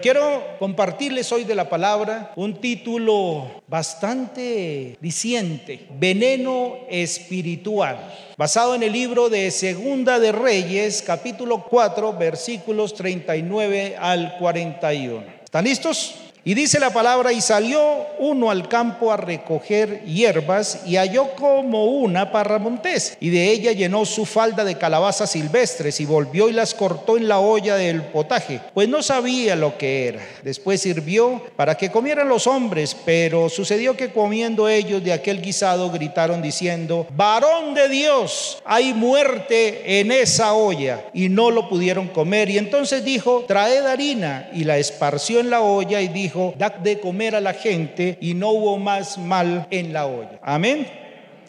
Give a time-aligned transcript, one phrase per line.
[0.00, 8.92] Quiero compartirles hoy de la palabra un título bastante diciente, Veneno Espiritual, basado en el
[8.92, 15.24] libro de Segunda de Reyes, capítulo 4, versículos 39 al 41.
[15.42, 16.14] ¿Están listos?
[16.44, 17.80] Y dice la palabra, y salió
[18.18, 24.04] uno al campo a recoger hierbas y halló como una parramontés, y de ella llenó
[24.04, 28.60] su falda de calabazas silvestres y volvió y las cortó en la olla del potaje,
[28.72, 30.20] pues no sabía lo que era.
[30.42, 35.90] Después sirvió para que comieran los hombres, pero sucedió que comiendo ellos de aquel guisado
[35.90, 42.48] gritaron diciendo, varón de Dios, hay muerte en esa olla, y no lo pudieron comer.
[42.50, 47.00] Y entonces dijo, traed harina, y la esparció en la olla y dijo, da de
[47.00, 50.38] comer a la gente y no hubo más mal en la olla.
[50.42, 50.86] Amén.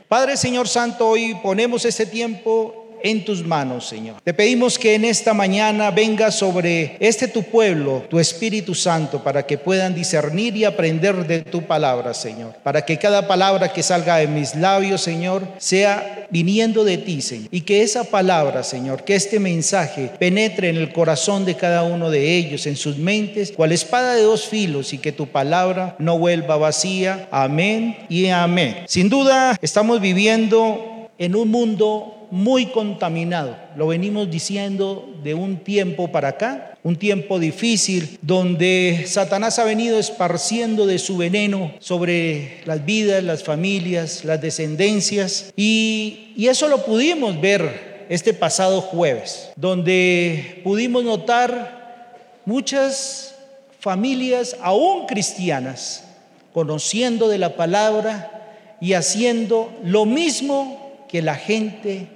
[0.07, 4.17] Padre Señor Santo, hoy ponemos este tiempo en tus manos, Señor.
[4.23, 9.45] Te pedimos que en esta mañana venga sobre este tu pueblo, tu Espíritu Santo, para
[9.45, 12.55] que puedan discernir y aprender de tu palabra, Señor.
[12.63, 17.49] Para que cada palabra que salga de mis labios, Señor, sea viniendo de ti, Señor.
[17.51, 22.09] Y que esa palabra, Señor, que este mensaje penetre en el corazón de cada uno
[22.09, 26.17] de ellos, en sus mentes, cual espada de dos filos, y que tu palabra no
[26.17, 27.27] vuelva vacía.
[27.31, 28.83] Amén y amén.
[28.87, 33.57] Sin duda, estamos viviendo en un mundo muy contaminado.
[33.75, 39.99] Lo venimos diciendo de un tiempo para acá, un tiempo difícil donde Satanás ha venido
[39.99, 45.53] esparciendo de su veneno sobre las vidas, las familias, las descendencias.
[45.55, 53.35] Y, eso lo pudimos ver este pasado jueves, donde pudimos notar muchas
[53.79, 56.05] familias, aún cristianas,
[56.53, 62.07] conociendo de la palabra y haciendo lo mismo que la gente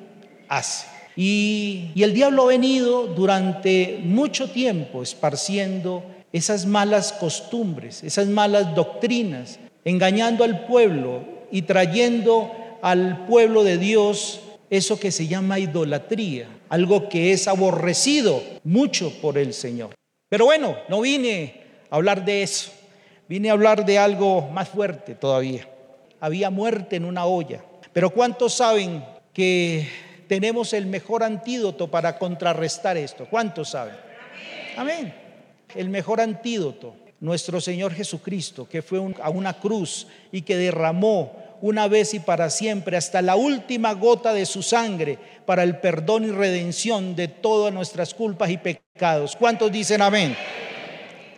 [0.47, 0.93] hace.
[1.15, 9.59] Y, el diablo ha venido durante mucho tiempo esparciendo esas malas costumbres, esas malas doctrinas,
[9.85, 11.21] engañando al pueblo
[11.51, 18.41] y trayendo al pueblo de Dios eso que se llama idolatría, algo que es aborrecido
[18.63, 19.91] mucho por el Señor.
[20.29, 21.61] Pero bueno, no vine
[21.91, 22.71] a hablar de eso,
[23.29, 25.69] vine a hablar de algo más fuerte todavía.
[26.19, 29.87] Había muerte en una olla, pero ¿cuántos saben que
[30.27, 33.27] tenemos el mejor antídoto para contrarrestar esto.
[33.29, 33.95] ¿Cuántos saben?
[34.77, 35.13] Amén.
[35.75, 41.87] El mejor antídoto, nuestro Señor Jesucristo, que fue a una cruz y que derramó una
[41.87, 46.31] vez y para siempre hasta la última gota de su sangre para el perdón y
[46.31, 49.35] redención de todas nuestras culpas y pecados.
[49.37, 50.35] ¿Cuántos dicen amén?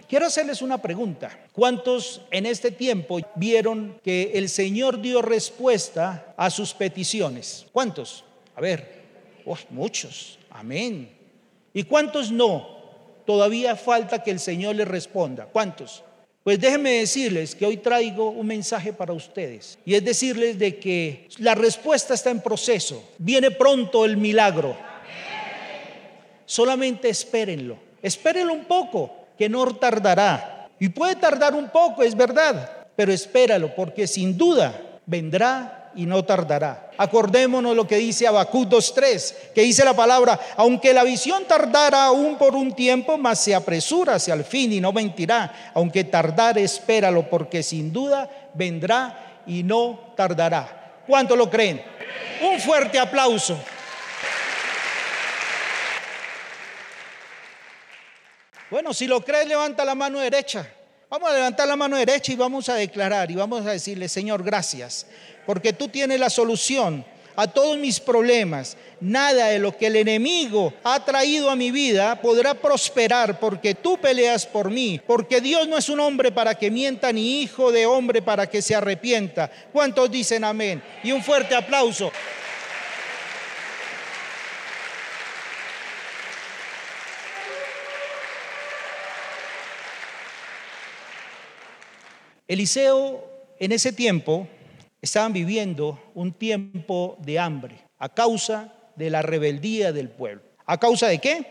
[0.10, 1.30] Quiero hacerles una pregunta.
[1.52, 7.66] ¿Cuántos en este tiempo vieron que el Señor dio respuesta a sus peticiones?
[7.72, 8.24] ¿Cuántos?
[8.56, 9.04] A ver,
[9.46, 11.10] oh, muchos, amén.
[11.74, 12.76] ¿Y cuántos no?
[13.26, 15.46] Todavía falta que el Señor les responda.
[15.46, 16.04] ¿Cuántos?
[16.44, 21.28] Pues déjenme decirles que hoy traigo un mensaje para ustedes y es decirles de que
[21.40, 23.04] la respuesta está en proceso.
[23.18, 24.78] Viene pronto el milagro.
[26.46, 27.78] Solamente espérenlo.
[28.02, 30.70] Espérenlo un poco, que no tardará.
[30.80, 36.24] Y puede tardar un poco, es verdad, pero espéralo porque sin duda vendrá y no
[36.24, 36.92] tardará.
[36.98, 42.38] Acordémonos lo que dice Habacuc 2.3, que dice la palabra, aunque la visión tardara aún
[42.38, 45.72] por un tiempo, mas se apresura hacia el fin y no mentirá.
[45.74, 51.02] Aunque tardare, espéralo, porque sin duda vendrá y no tardará.
[51.08, 51.84] ¿Cuánto lo creen?
[52.42, 53.58] Un fuerte aplauso.
[58.70, 60.68] Bueno, si lo crees, levanta la mano derecha.
[61.10, 64.44] Vamos a levantar la mano derecha y vamos a declarar y vamos a decirle, Señor,
[64.44, 65.06] gracias
[65.46, 68.78] porque tú tienes la solución a todos mis problemas.
[69.02, 73.98] Nada de lo que el enemigo ha traído a mi vida podrá prosperar porque tú
[73.98, 77.86] peleas por mí, porque Dios no es un hombre para que mienta ni hijo de
[77.86, 79.52] hombre para que se arrepienta.
[79.72, 80.82] ¿Cuántos dicen amén?
[81.04, 82.12] Y un fuerte aplauso.
[92.48, 93.28] Eliseo
[93.60, 94.48] en ese tiempo
[95.06, 100.42] estaban viviendo un tiempo de hambre a causa de la rebeldía del pueblo.
[100.66, 101.46] ¿A causa de qué?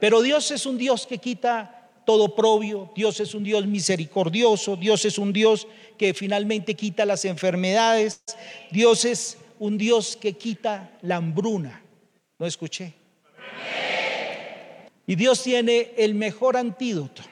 [0.00, 5.04] Pero Dios es un Dios que quita todo propio, Dios es un Dios misericordioso, Dios
[5.04, 8.20] es un Dios que finalmente quita las enfermedades,
[8.72, 11.82] Dios es un Dios que quita la hambruna.
[12.38, 12.94] ¿No escuché?
[15.06, 17.22] Y Dios tiene el mejor antídoto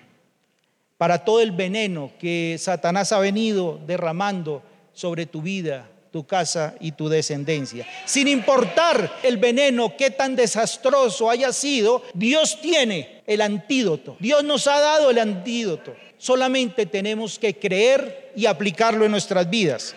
[1.05, 4.63] para todo el veneno que Satanás ha venido derramando
[4.95, 7.87] sobre tu vida, tu casa y tu descendencia.
[8.07, 14.17] Sin importar el veneno, qué tan desastroso haya sido, Dios tiene el antídoto.
[14.19, 15.95] Dios nos ha dado el antídoto.
[16.17, 19.95] Solamente tenemos que creer y aplicarlo en nuestras vidas.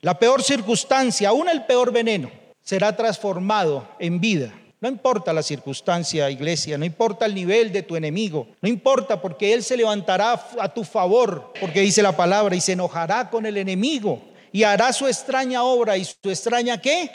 [0.00, 2.30] La peor circunstancia, aún el peor veneno,
[2.62, 4.54] será transformado en vida.
[4.80, 9.52] No importa la circunstancia, iglesia, no importa el nivel de tu enemigo, no importa porque
[9.52, 13.58] Él se levantará a tu favor, porque dice la palabra, y se enojará con el
[13.58, 14.22] enemigo
[14.52, 17.10] y hará su extraña obra y su extraña qué?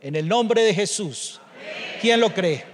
[0.00, 1.40] En el nombre de Jesús.
[2.00, 2.64] ¿Quién lo cree?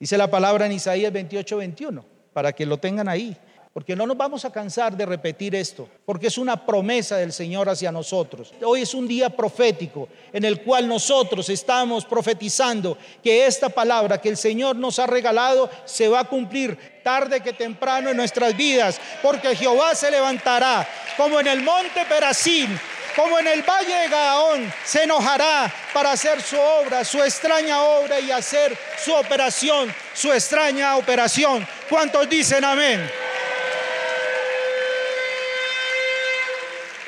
[0.00, 3.36] Dice la palabra en Isaías 28, 21, para que lo tengan ahí
[3.78, 7.68] porque no nos vamos a cansar de repetir esto, porque es una promesa del Señor
[7.68, 8.52] hacia nosotros.
[8.64, 14.30] Hoy es un día profético en el cual nosotros estamos profetizando que esta palabra que
[14.30, 19.00] el Señor nos ha regalado se va a cumplir tarde que temprano en nuestras vidas,
[19.22, 20.84] porque Jehová se levantará
[21.16, 22.76] como en el monte Perasín
[23.14, 28.20] como en el valle de Gaón, se enojará para hacer su obra, su extraña obra
[28.20, 31.66] y hacer su operación, su extraña operación.
[31.88, 33.27] ¿Cuántos dicen amén?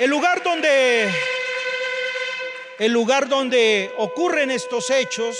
[0.00, 1.10] El lugar donde
[2.78, 5.36] el lugar donde ocurren estos hechos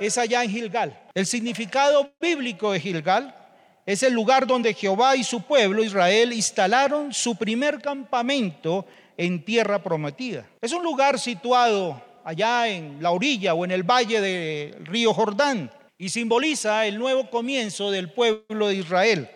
[0.00, 0.98] es allá en Gilgal.
[1.12, 3.36] El significado bíblico de Gilgal
[3.84, 8.86] es el lugar donde Jehová y su pueblo Israel instalaron su primer campamento
[9.18, 10.48] en tierra prometida.
[10.62, 15.70] Es un lugar situado allá en la orilla o en el valle del río Jordán
[15.98, 19.28] y simboliza el nuevo comienzo del pueblo de Israel,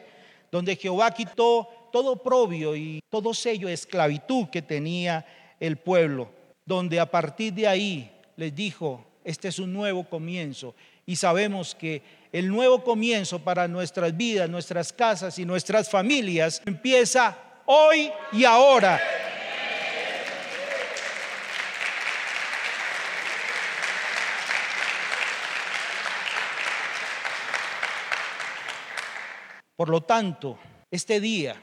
[0.50, 5.24] donde Jehová quitó todo probio y todo sello de esclavitud que tenía
[5.60, 6.28] el pueblo,
[6.66, 10.74] donde a partir de ahí les dijo, este es un nuevo comienzo.
[11.06, 12.02] Y sabemos que
[12.32, 19.00] el nuevo comienzo para nuestras vidas, nuestras casas y nuestras familias empieza hoy y ahora.
[29.76, 30.58] Por lo tanto,
[30.90, 31.54] este día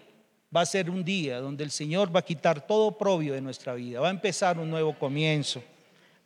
[0.56, 3.74] va a ser un día donde el Señor va a quitar todo propio de nuestra
[3.74, 5.64] vida, va a empezar un nuevo comienzo,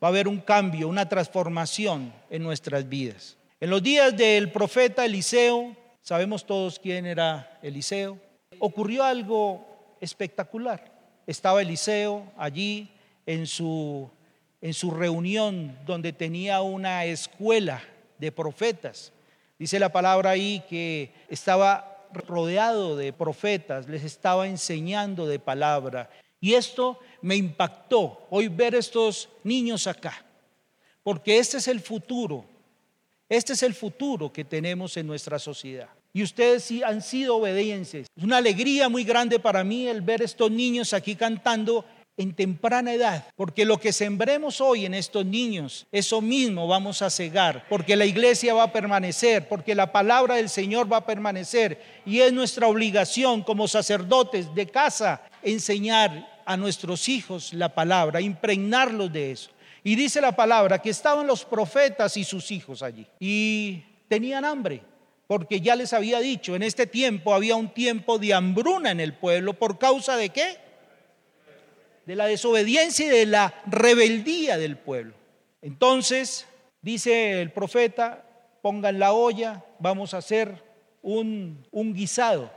[0.02, 3.36] va a haber un cambio, una transformación en nuestras vidas.
[3.60, 8.18] En los días del profeta Eliseo, sabemos todos quién era Eliseo,
[8.58, 10.92] ocurrió algo espectacular.
[11.26, 12.90] Estaba Eliseo allí
[13.26, 14.10] en su,
[14.60, 17.82] en su reunión donde tenía una escuela
[18.18, 19.12] de profetas.
[19.58, 26.10] Dice la palabra ahí que estaba rodeado de profetas, les estaba enseñando de palabra.
[26.40, 30.24] Y esto me impactó hoy ver estos niños acá,
[31.02, 32.44] porque este es el futuro,
[33.28, 35.88] este es el futuro que tenemos en nuestra sociedad.
[36.12, 38.06] Y ustedes han sido obedientes.
[38.16, 41.84] Es una alegría muy grande para mí el ver estos niños aquí cantando
[42.16, 47.10] en temprana edad, porque lo que sembremos hoy en estos niños, eso mismo vamos a
[47.10, 52.02] cegar, porque la iglesia va a permanecer, porque la palabra del Señor va a permanecer,
[52.06, 59.12] y es nuestra obligación como sacerdotes de casa enseñar a nuestros hijos la palabra, impregnarlos
[59.12, 59.50] de eso.
[59.84, 64.82] Y dice la palabra que estaban los profetas y sus hijos allí, y tenían hambre,
[65.26, 69.12] porque ya les había dicho, en este tiempo había un tiempo de hambruna en el
[69.12, 70.65] pueblo, ¿por causa de qué?
[72.06, 75.14] De la desobediencia y de la rebeldía del pueblo.
[75.60, 76.46] Entonces,
[76.80, 78.24] dice el profeta,
[78.62, 80.62] pongan la olla, vamos a hacer
[81.02, 82.50] un, un guisado.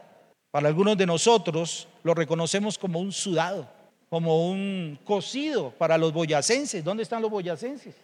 [0.51, 3.67] Para algunos de nosotros lo reconocemos como un sudado,
[4.09, 6.83] como un cocido para los boyacenses.
[6.83, 7.95] ¿Dónde están los boyacenses?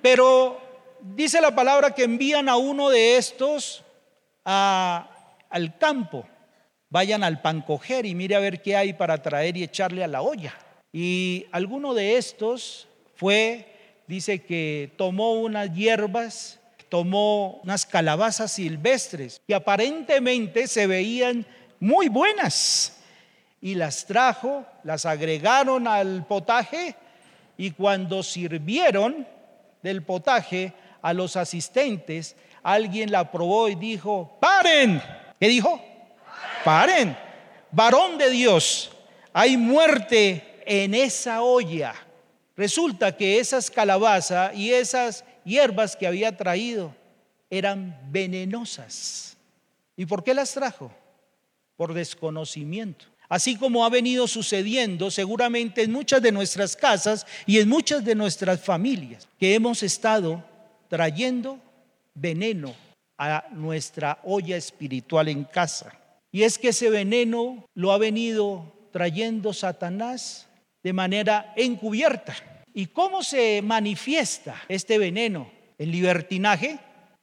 [0.00, 0.58] Pero
[1.00, 3.84] dice la palabra que envían a uno de estos
[4.44, 6.26] al campo
[6.96, 10.22] vayan al pancoger y mire a ver qué hay para traer y echarle a la
[10.22, 10.54] olla.
[10.94, 13.66] Y alguno de estos fue,
[14.06, 21.44] dice que tomó unas hierbas, tomó unas calabazas silvestres que aparentemente se veían
[21.80, 22.96] muy buenas
[23.60, 26.94] y las trajo, las agregaron al potaje
[27.58, 29.28] y cuando sirvieron
[29.82, 30.72] del potaje
[31.02, 35.02] a los asistentes, alguien la probó y dijo, paren.
[35.38, 35.78] ¿Qué dijo?
[36.66, 37.16] Paren,
[37.70, 38.90] varón de Dios,
[39.32, 41.94] hay muerte en esa olla.
[42.56, 46.92] Resulta que esas calabazas y esas hierbas que había traído
[47.50, 49.36] eran venenosas.
[49.96, 50.90] ¿Y por qué las trajo?
[51.76, 53.06] Por desconocimiento.
[53.28, 58.16] Así como ha venido sucediendo seguramente en muchas de nuestras casas y en muchas de
[58.16, 60.42] nuestras familias, que hemos estado
[60.88, 61.60] trayendo
[62.12, 62.74] veneno
[63.16, 65.96] a nuestra olla espiritual en casa.
[66.32, 70.48] Y es que ese veneno lo ha venido trayendo Satanás
[70.82, 72.34] de manera encubierta.
[72.72, 75.50] ¿Y cómo se manifiesta este veneno?
[75.78, 76.78] En libertinaje,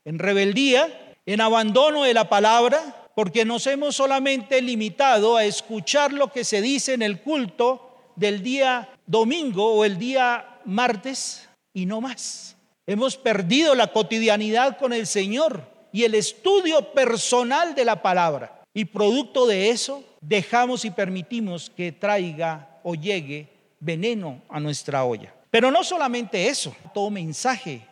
[0.05, 6.31] en rebeldía, en abandono de la palabra, porque nos hemos solamente limitado a escuchar lo
[6.31, 12.01] que se dice en el culto del día domingo o el día martes y no
[12.01, 12.55] más.
[12.85, 18.52] Hemos perdido la cotidianidad con el Señor y el estudio personal de la palabra.
[18.73, 23.47] Y producto de eso, dejamos y permitimos que traiga o llegue
[23.79, 25.33] veneno a nuestra olla.
[25.51, 27.85] Pero no solamente eso, todo mensaje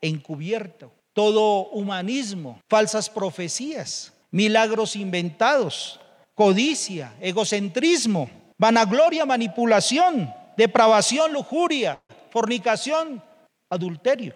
[0.00, 6.00] encubierto, todo humanismo, falsas profecías, milagros inventados,
[6.34, 12.00] codicia, egocentrismo, vanagloria, manipulación, depravación, lujuria,
[12.30, 13.22] fornicación,
[13.70, 14.34] adulterio,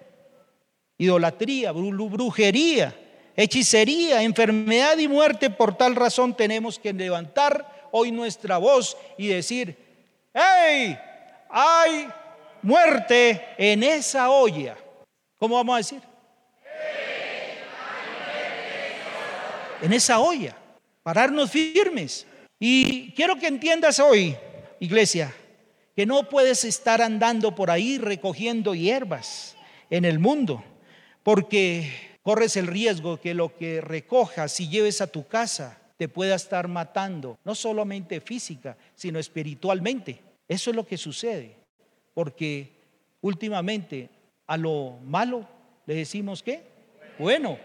[0.97, 2.95] idolatría, brujería,
[3.39, 5.49] hechicería, enfermedad y muerte.
[5.49, 9.79] Por tal razón tenemos que levantar hoy nuestra voz y decir,
[10.35, 10.99] ¡hey!
[11.49, 12.09] Hay
[12.63, 14.77] muerte en esa olla.
[15.39, 16.03] ¿Cómo vamos a decir?
[19.83, 20.57] En esa olla.
[21.05, 22.27] Pararnos firmes.
[22.59, 24.37] Y quiero que entiendas hoy,
[24.81, 25.33] iglesia,
[25.95, 29.57] que no puedes estar andando por ahí recogiendo hierbas
[29.91, 30.65] en el mundo,
[31.23, 36.35] porque corres el riesgo que lo que recojas y lleves a tu casa te pueda
[36.35, 40.21] estar matando, no solamente física, sino espiritualmente.
[40.47, 41.57] Eso es lo que sucede,
[42.13, 42.71] porque
[43.23, 44.11] últimamente
[44.47, 45.49] a lo malo
[45.87, 46.61] le decimos que
[47.19, 47.57] bueno,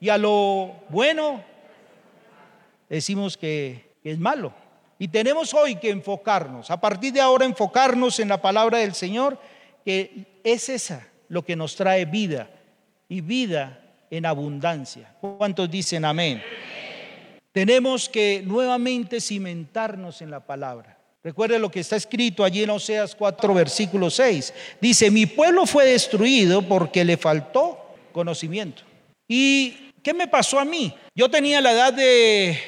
[0.00, 1.44] y a lo bueno
[2.88, 4.52] decimos que es malo.
[4.98, 9.38] Y tenemos hoy que enfocarnos, a partir de ahora enfocarnos en la palabra del Señor,
[9.84, 12.50] que es esa lo que nos trae vida
[13.08, 15.14] y vida en abundancia.
[15.20, 16.42] ¿Cuántos dicen amén?
[17.52, 20.98] Tenemos que nuevamente cimentarnos en la palabra.
[21.22, 24.54] Recuerde lo que está escrito allí en Oseas 4, versículo 6.
[24.80, 28.82] Dice, mi pueblo fue destruido porque le faltó conocimiento.
[29.26, 30.94] ¿Y qué me pasó a mí?
[31.14, 32.58] Yo tenía la edad de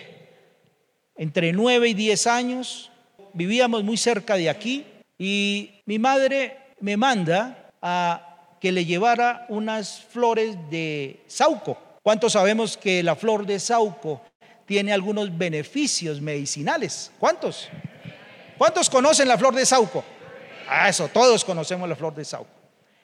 [1.17, 2.91] entre 9 y 10 años,
[3.33, 4.85] vivíamos muy cerca de aquí
[5.19, 8.30] y mi madre me manda a
[8.61, 11.79] que le llevara unas flores de sauco.
[12.03, 14.21] ¿Cuántos sabemos que la flor de sauco
[14.67, 17.11] tiene algunos beneficios medicinales?
[17.19, 17.69] ¿Cuántos?
[18.59, 20.05] ¿Cuántos conocen la flor de sauco?
[20.69, 22.51] Ah, eso, todos conocemos la flor de sauco.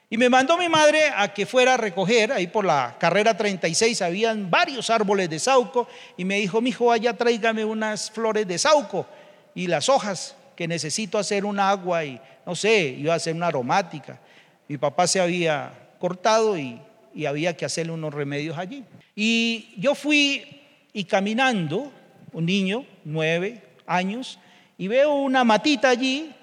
[0.08, 4.02] Y me mandó mi madre a que fuera a recoger, ahí por la carrera 36
[4.02, 8.56] habían varios árboles de sauco, y me dijo, mi hijo, allá tráigame unas flores de
[8.56, 9.06] sauco
[9.54, 13.48] y las hojas, que necesito hacer un agua y no sé, iba a hacer una
[13.48, 14.20] aromática.
[14.68, 16.80] Mi papá se había cortado y,
[17.26, 18.84] había que hacerle unos remedios allí.
[19.14, 20.60] Y yo fui
[20.92, 21.90] y caminando,
[22.32, 24.38] un niño, nueve años,
[24.76, 26.34] y veo una matita allí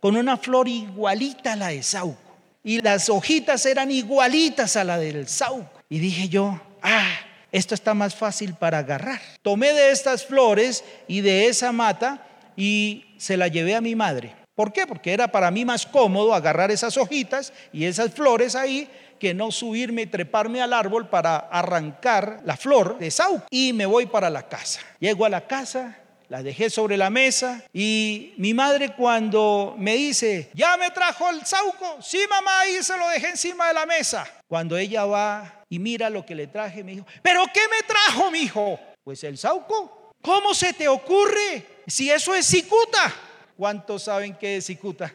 [0.00, 2.26] con una flor igualita a la de sauco
[2.66, 5.70] y las hojitas eran igualitas a la del sauco.
[5.88, 7.14] Y dije yo, ah,
[7.52, 9.20] esto está más fácil para agarrar.
[9.40, 14.34] Tomé de estas flores y de esa mata y se la llevé a mi madre.
[14.56, 14.86] ¿Por qué?
[14.86, 18.88] Porque era para mí más cómodo agarrar esas hojitas y esas flores ahí
[19.20, 23.46] que no subirme y treparme al árbol para arrancar la flor de sauco.
[23.50, 24.80] Y me voy para la casa.
[24.98, 25.98] Llego a la casa,
[26.28, 31.44] la dejé sobre la mesa y mi madre cuando me dice, ya me trajo el
[31.44, 34.26] sauco, sí mamá, ahí se lo dejé encima de la mesa.
[34.48, 38.30] Cuando ella va y mira lo que le traje, me dijo, pero ¿qué me trajo,
[38.30, 38.80] mi hijo?
[39.04, 40.14] Pues el sauco.
[40.22, 41.82] ¿Cómo se te ocurre?
[41.86, 43.14] Si eso es cicuta.
[43.56, 45.12] ¿Cuántos saben qué es cicuta?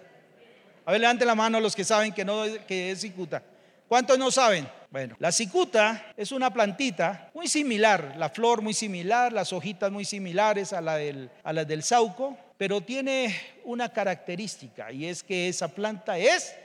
[0.86, 3.44] A ver, levante la mano los que saben que no que es cicuta.
[3.88, 4.68] ¿Cuántos no saben?
[4.90, 10.06] Bueno, la cicuta es una plantita muy similar, la flor muy similar, las hojitas muy
[10.06, 15.50] similares a, la del, a las del sauco, pero tiene una característica y es que
[15.50, 16.56] esa planta es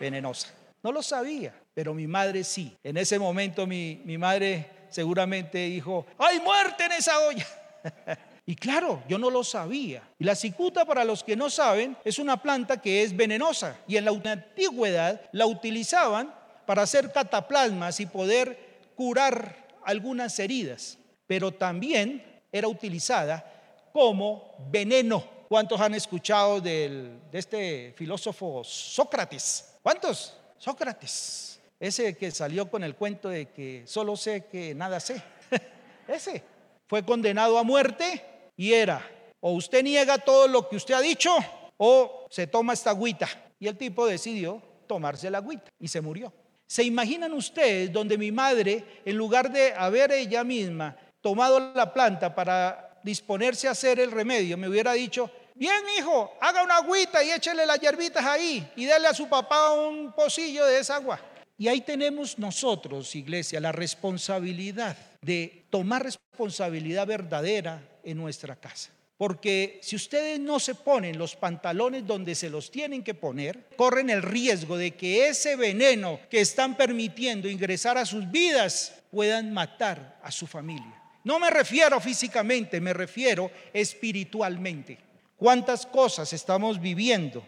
[0.00, 0.48] venenosa.
[0.82, 2.76] No lo sabía, pero mi madre sí.
[2.82, 7.46] En ese momento mi, mi madre seguramente dijo, hay muerte en esa olla.
[8.44, 10.02] Y claro, yo no lo sabía.
[10.18, 13.78] Y la cicuta, para los que no saben, es una planta que es venenosa.
[13.86, 16.34] Y en la antigüedad la utilizaban
[16.66, 20.98] para hacer cataplasmas y poder curar algunas heridas.
[21.26, 23.44] Pero también era utilizada
[23.92, 25.24] como veneno.
[25.48, 29.76] ¿Cuántos han escuchado de este filósofo Sócrates?
[29.82, 30.36] ¿Cuántos?
[30.58, 31.60] Sócrates.
[31.78, 35.22] Ese que salió con el cuento de que solo sé que nada sé.
[36.08, 36.42] Ese
[36.86, 39.06] fue condenado a muerte y era,
[39.40, 41.34] o usted niega todo lo que usted ha dicho,
[41.76, 43.28] o se toma esta agüita.
[43.58, 46.32] Y el tipo decidió tomarse la agüita y se murió.
[46.66, 52.34] ¿Se imaginan ustedes donde mi madre, en lugar de haber ella misma tomado la planta
[52.34, 57.30] para disponerse a hacer el remedio, me hubiera dicho, bien hijo, haga una agüita y
[57.30, 61.20] échele las hierbitas ahí y dale a su papá un pocillo de esa agua.
[61.58, 68.90] Y ahí tenemos nosotros, iglesia, la responsabilidad de tomar responsabilidad verdadera en nuestra casa.
[69.16, 74.10] Porque si ustedes no se ponen los pantalones donde se los tienen que poner, corren
[74.10, 80.18] el riesgo de que ese veneno que están permitiendo ingresar a sus vidas puedan matar
[80.22, 81.00] a su familia.
[81.24, 84.98] No me refiero físicamente, me refiero espiritualmente.
[85.36, 87.44] ¿Cuántas cosas estamos viviendo?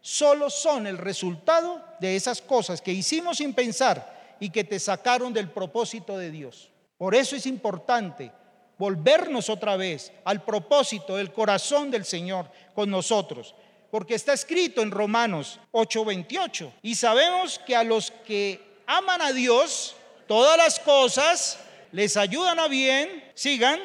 [0.00, 5.34] Solo son el resultado de esas cosas que hicimos sin pensar y que te sacaron
[5.34, 6.70] del propósito de Dios.
[6.96, 8.32] Por eso es importante
[8.78, 13.54] volvernos otra vez al propósito del corazón del Señor con nosotros.
[13.90, 16.72] Porque está escrito en Romanos 8:28.
[16.82, 21.58] Y sabemos que a los que aman a Dios, todas las cosas
[21.92, 23.24] les ayudan a bien.
[23.34, 23.80] Sigan.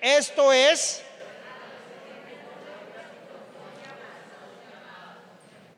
[0.00, 1.02] Esto es...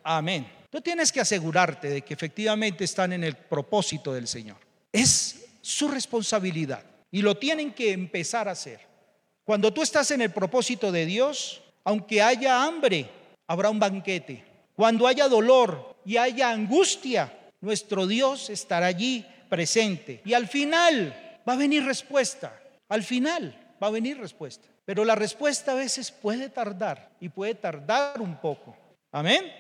[0.03, 0.51] Amén.
[0.71, 4.57] Tú tienes que asegurarte de que efectivamente están en el propósito del Señor.
[4.91, 6.83] Es su responsabilidad.
[7.11, 8.81] Y lo tienen que empezar a hacer.
[9.45, 13.09] Cuando tú estás en el propósito de Dios, aunque haya hambre,
[13.47, 14.45] habrá un banquete.
[14.77, 20.21] Cuando haya dolor y haya angustia, nuestro Dios estará allí presente.
[20.25, 22.61] Y al final va a venir respuesta.
[22.89, 24.69] Al final va a venir respuesta.
[24.85, 28.77] Pero la respuesta a veces puede tardar y puede tardar un poco.
[29.13, 29.51] Amén.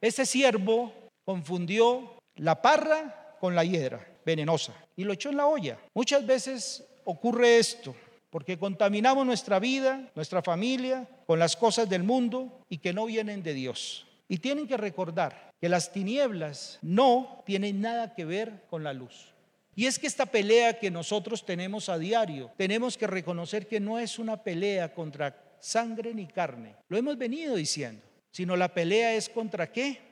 [0.00, 0.92] Ese siervo
[1.24, 5.78] confundió la parra con la hiedra venenosa y lo echó en la olla.
[5.94, 7.96] Muchas veces ocurre esto
[8.28, 13.42] porque contaminamos nuestra vida, nuestra familia con las cosas del mundo y que no vienen
[13.42, 14.06] de Dios.
[14.28, 19.32] Y tienen que recordar que las tinieblas no tienen nada que ver con la luz.
[19.74, 23.98] Y es que esta pelea que nosotros tenemos a diario, tenemos que reconocer que no
[23.98, 26.74] es una pelea contra sangre ni carne.
[26.88, 30.07] Lo hemos venido diciendo, sino la pelea es contra qué?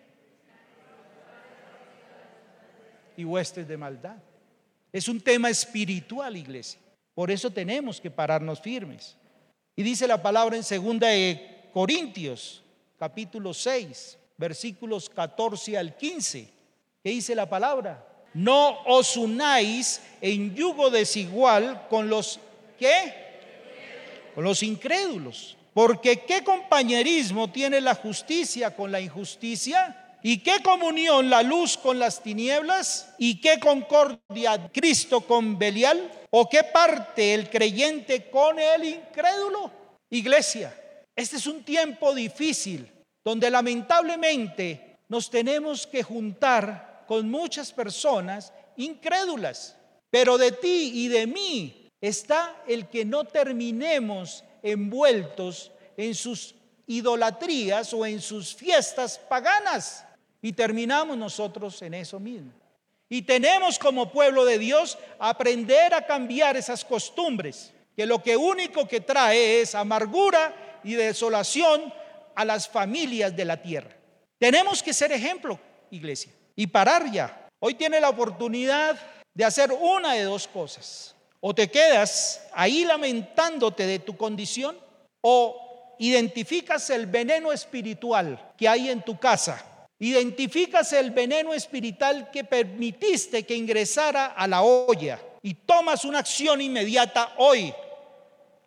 [3.17, 4.17] Y huestes de maldad.
[4.93, 6.81] Es un tema espiritual, iglesia.
[7.15, 9.17] Por eso tenemos que pararnos firmes.
[9.75, 12.63] Y dice la palabra en segunda de Corintios,
[12.99, 16.49] capítulo 6, versículos 14 al 15.
[17.03, 18.07] ¿Qué dice la palabra?
[18.35, 22.41] No os unáis en yugo desigual con los
[22.79, 23.27] que
[24.35, 25.57] con los incrédulos.
[25.73, 30.06] Porque ¿qué compañerismo tiene la justicia con la injusticia?
[30.23, 33.15] ¿Y qué comunión la luz con las tinieblas?
[33.19, 36.11] ¿Y qué concordia Cristo con Belial?
[36.31, 39.71] ¿O qué parte el creyente con el incrédulo?
[40.11, 40.75] Iglesia,
[41.15, 42.91] este es un tiempo difícil
[43.25, 49.77] donde lamentablemente nos tenemos que juntar con muchas personas incrédulas.
[50.11, 56.55] Pero de ti y de mí está el que no terminemos envueltos en sus
[56.87, 60.06] idolatrías o en sus fiestas paganas.
[60.47, 62.53] Y terminamos nosotros en eso mismo.
[63.09, 68.87] Y tenemos como pueblo de Dios aprender a cambiar esas costumbres, que lo que único
[68.87, 71.93] que trae es amargura y desolación
[72.37, 73.91] a las familias de la tierra.
[74.39, 75.59] Tenemos que ser ejemplo,
[75.91, 77.49] iglesia, y parar ya.
[77.59, 78.97] Hoy tiene la oportunidad
[79.35, 81.17] de hacer una de dos cosas.
[81.41, 84.79] O te quedas ahí lamentándote de tu condición,
[85.23, 92.45] o identificas el veneno espiritual que hay en tu casa Identificas el veneno espiritual que
[92.45, 97.73] permitiste que ingresara a la olla y tomas una acción inmediata hoy.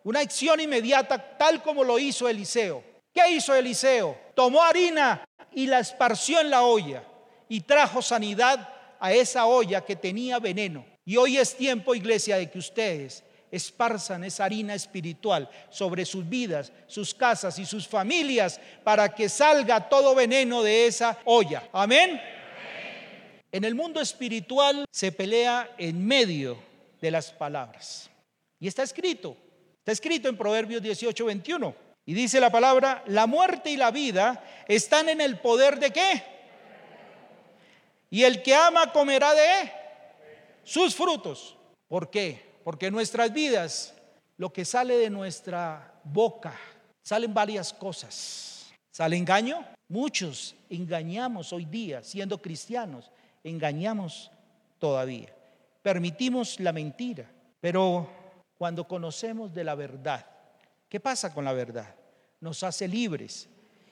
[0.02, 2.82] Una acción inmediata tal como lo hizo Eliseo.
[3.12, 4.18] ¿Qué hizo Eliseo?
[4.34, 7.04] Tomó harina y la esparció en la olla
[7.48, 10.84] y trajo sanidad a esa olla que tenía veneno.
[11.04, 16.72] Y hoy es tiempo, iglesia, de que ustedes esparzan esa harina espiritual sobre sus vidas,
[16.86, 21.68] sus casas y sus familias para que salga todo veneno de esa olla.
[21.72, 22.20] Amén.
[23.52, 26.56] En el mundo espiritual se pelea en medio
[27.00, 28.08] de las palabras.
[28.60, 29.36] Y está escrito,
[29.78, 31.74] está escrito en Proverbios 18, 21.
[32.06, 36.22] Y dice la palabra, la muerte y la vida están en el poder de qué?
[38.10, 39.72] Y el que ama comerá de
[40.64, 41.56] sus frutos.
[41.88, 42.49] ¿Por qué?
[42.70, 43.92] Porque nuestras vidas,
[44.36, 46.54] lo que sale de nuestra boca,
[47.02, 48.70] salen varias cosas.
[48.92, 49.66] ¿Sale engaño?
[49.88, 53.10] Muchos engañamos hoy día, siendo cristianos,
[53.42, 54.30] engañamos
[54.78, 55.34] todavía.
[55.82, 57.28] Permitimos la mentira,
[57.60, 58.08] pero
[58.56, 60.24] cuando conocemos de la verdad,
[60.88, 61.92] ¿qué pasa con la verdad?
[62.38, 63.48] Nos hace libres.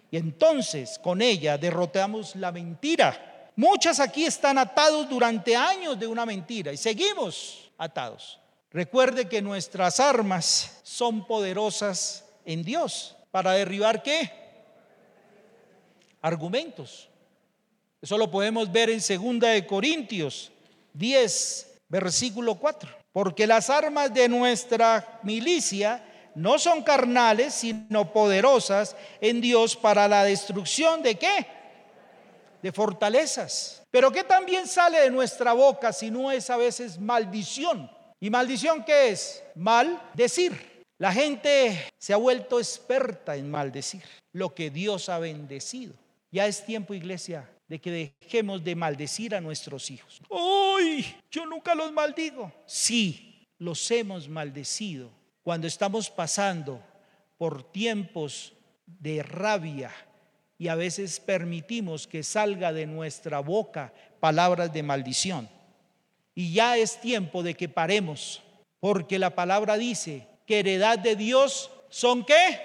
[0.08, 3.50] Y entonces con ella derrotamos la mentira.
[3.56, 8.38] Muchas aquí están atados durante años de una mentira y seguimos atados.
[8.70, 13.16] Recuerde que nuestras armas son poderosas en Dios.
[13.30, 14.30] ¿Para derribar qué?
[16.20, 17.08] Argumentos.
[18.02, 20.52] Eso lo podemos ver en 2 de Corintios
[20.92, 22.90] 10, versículo 4.
[23.12, 26.04] Porque las armas de nuestra milicia
[26.34, 31.46] no son carnales, sino poderosas en Dios para la destrucción de qué?
[32.62, 33.82] De fortalezas.
[33.90, 37.90] Pero ¿qué también sale de nuestra boca si no es a veces maldición?
[38.20, 39.42] ¿Y maldición qué es?
[39.54, 40.78] Mal decir.
[40.98, 44.02] La gente se ha vuelto experta en maldecir
[44.32, 45.94] lo que Dios ha bendecido.
[46.32, 50.20] Ya es tiempo, iglesia, de que dejemos de maldecir a nuestros hijos.
[50.28, 51.06] ¡Uy!
[51.30, 52.52] Yo nunca los maldigo.
[52.66, 55.10] Sí, los hemos maldecido
[55.44, 56.82] cuando estamos pasando
[57.36, 58.52] por tiempos
[58.86, 59.92] de rabia
[60.58, 65.48] y a veces permitimos que salga de nuestra boca palabras de maldición.
[66.38, 68.44] Y ya es tiempo de que paremos,
[68.78, 72.60] porque la palabra dice que heredad de Dios son qué?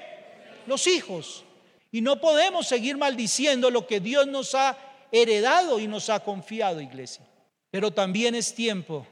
[0.68, 1.44] Los hijos.
[1.92, 4.78] Y no podemos seguir maldiciendo lo que Dios nos ha
[5.12, 7.26] heredado y nos ha confiado, iglesia.
[7.72, 9.08] Pero también es tiempo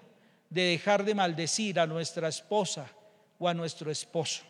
[0.47, 2.87] de dejar de maldecir a nuestra esposa
[3.39, 4.43] o a nuestro esposo.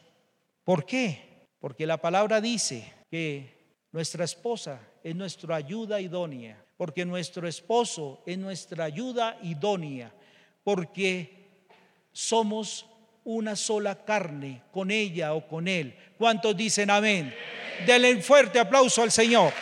[0.65, 1.47] ¿Por qué?
[1.61, 8.37] Porque la palabra dice que nuestra esposa es nuestra ayuda idónea, porque nuestro esposo es
[8.37, 10.11] nuestra ayuda idónea,
[10.63, 11.49] porque
[12.11, 12.85] somos
[13.23, 15.95] una sola carne con ella o con él.
[16.17, 17.33] ¿Cuántos dicen amén?
[17.85, 19.53] Denle un fuerte aplauso al Señor.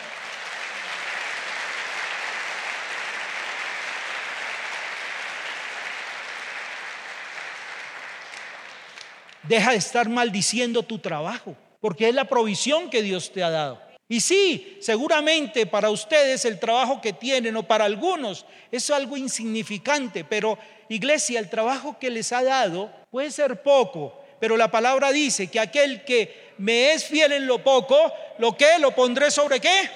[9.42, 13.89] Deja de estar maldiciendo tu trabajo, porque es la provisión que Dios te ha dado.
[14.10, 20.24] Y sí, seguramente para ustedes el trabajo que tienen o para algunos es algo insignificante,
[20.24, 25.46] pero iglesia, el trabajo que les ha dado puede ser poco, pero la palabra dice
[25.46, 29.88] que aquel que me es fiel en lo poco, lo que lo pondré sobre qué?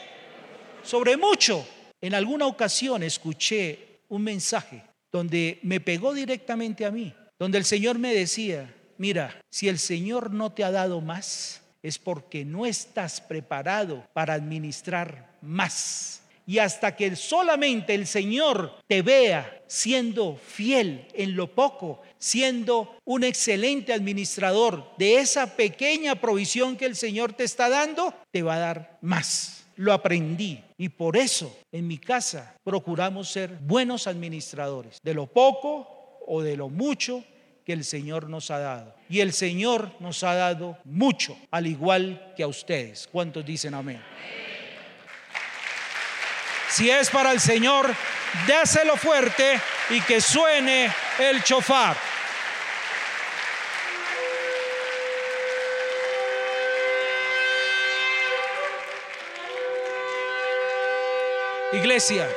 [0.85, 1.67] Sobre mucho.
[2.01, 7.99] En alguna ocasión escuché un mensaje donde me pegó directamente a mí, donde el Señor
[7.99, 13.21] me decía, mira, si el Señor no te ha dado más, es porque no estás
[13.21, 16.23] preparado para administrar más.
[16.47, 23.23] Y hasta que solamente el Señor te vea siendo fiel en lo poco, siendo un
[23.23, 28.61] excelente administrador de esa pequeña provisión que el Señor te está dando, te va a
[28.61, 29.67] dar más.
[29.77, 36.21] Lo aprendí y por eso en mi casa procuramos ser buenos administradores de lo poco
[36.27, 37.25] o de lo mucho
[37.65, 38.95] que el Señor nos ha dado.
[39.09, 43.09] Y el Señor nos ha dado mucho, al igual que a ustedes.
[43.11, 44.03] ¿Cuántos dicen amén?
[46.69, 47.95] Si es para el Señor,
[48.47, 51.97] déselo fuerte y que suene el chofar.
[61.73, 62.29] Iglesia,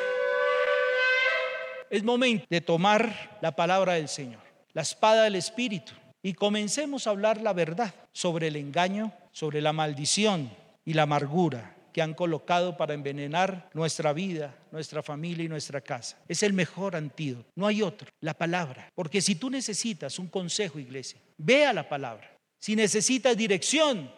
[1.89, 4.46] es momento de tomar la palabra del Señor
[4.77, 9.73] la espada del Espíritu, y comencemos a hablar la verdad sobre el engaño, sobre la
[9.73, 10.51] maldición
[10.85, 16.19] y la amargura que han colocado para envenenar nuestra vida, nuestra familia y nuestra casa.
[16.27, 18.87] Es el mejor antídoto, no hay otro, la palabra.
[18.93, 22.37] Porque si tú necesitas un consejo, iglesia, vea la palabra.
[22.61, 24.11] Si necesitas dirección,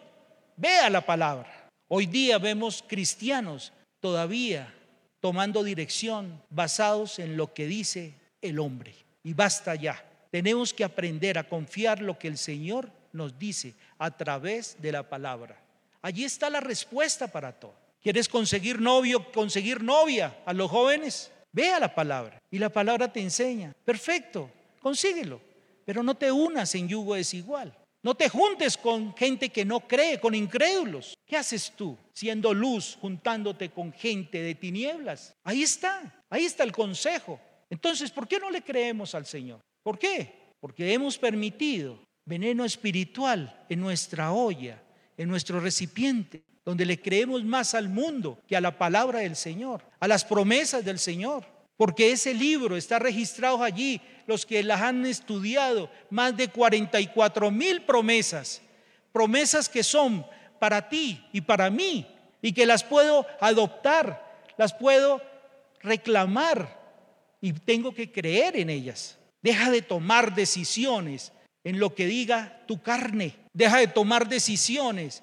[0.58, 1.70] vea la palabra.
[1.88, 4.74] Hoy día vemos cristianos todavía
[5.20, 8.94] tomando dirección basados en lo que dice el hombre.
[9.24, 10.04] Y basta ya.
[10.30, 15.08] Tenemos que aprender a confiar lo que el Señor nos dice a través de la
[15.08, 15.60] palabra.
[16.02, 17.74] Allí está la respuesta para todo.
[18.02, 21.30] ¿Quieres conseguir novio, conseguir novia a los jóvenes?
[21.52, 23.74] Vea la palabra y la palabra te enseña.
[23.84, 25.40] Perfecto, consíguelo,
[25.84, 27.76] pero no te unas en yugo desigual.
[28.02, 31.18] No te juntes con gente que no cree, con incrédulos.
[31.26, 35.34] ¿Qué haces tú siendo luz, juntándote con gente de tinieblas?
[35.44, 37.38] Ahí está, ahí está el consejo.
[37.68, 39.60] Entonces, ¿por qué no le creemos al Señor?
[39.82, 40.54] ¿Por qué?
[40.60, 44.82] Porque hemos permitido veneno espiritual en nuestra olla,
[45.16, 49.82] en nuestro recipiente, donde le creemos más al mundo que a la palabra del Señor,
[49.98, 51.44] a las promesas del Señor.
[51.76, 57.82] Porque ese libro está registrado allí, los que las han estudiado, más de 44 mil
[57.82, 58.60] promesas,
[59.12, 60.26] promesas que son
[60.58, 62.06] para ti y para mí,
[62.42, 65.22] y que las puedo adoptar, las puedo
[65.80, 66.78] reclamar,
[67.40, 69.18] y tengo que creer en ellas.
[69.42, 71.32] Deja de tomar decisiones
[71.64, 73.36] en lo que diga tu carne.
[73.52, 75.22] Deja de tomar decisiones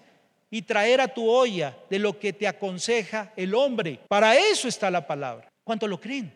[0.49, 3.99] y traer a tu olla de lo que te aconseja el hombre.
[4.08, 5.47] Para eso está la palabra.
[5.63, 6.34] ¿Cuántos lo creen?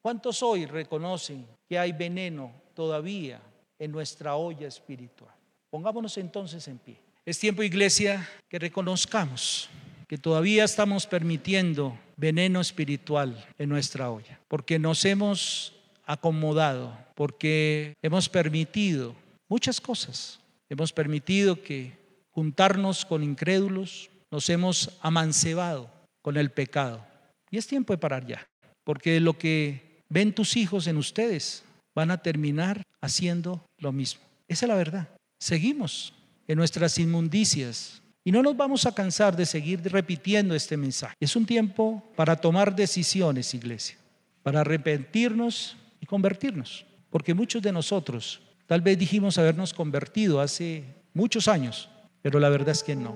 [0.00, 3.40] ¿Cuántos hoy reconocen que hay veneno todavía
[3.78, 5.34] en nuestra olla espiritual.
[5.70, 6.96] Pongámonos entonces en pie.
[7.24, 9.68] Es tiempo, iglesia, que reconozcamos
[10.08, 15.74] que todavía estamos permitiendo veneno espiritual en nuestra olla, porque nos hemos
[16.08, 19.14] acomodado, porque hemos permitido
[19.48, 20.40] muchas cosas.
[20.68, 21.92] Hemos permitido que
[22.30, 25.90] juntarnos con incrédulos, nos hemos amancebado
[26.22, 27.06] con el pecado.
[27.50, 28.46] Y es tiempo de parar ya,
[28.84, 31.62] porque lo que ven tus hijos en ustedes
[31.94, 34.22] van a terminar haciendo lo mismo.
[34.48, 35.08] Esa es la verdad.
[35.40, 36.14] Seguimos
[36.46, 41.14] en nuestras inmundicias, y no nos vamos a cansar de seguir repitiendo este mensaje.
[41.18, 43.96] Es un tiempo para tomar decisiones, iglesia,
[44.42, 45.77] para arrepentirnos
[46.08, 46.84] convertirnos.
[47.10, 51.88] Porque muchos de nosotros tal vez dijimos habernos convertido hace muchos años,
[52.22, 53.14] pero la verdad es que no.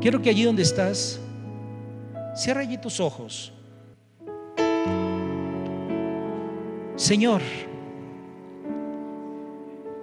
[0.00, 1.20] Quiero que allí donde estás,
[2.34, 3.52] cierra allí tus ojos.
[6.96, 7.40] Señor,